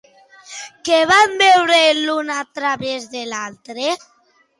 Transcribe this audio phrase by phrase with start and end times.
[0.87, 3.87] Què van veure, l'un a través de l'altre?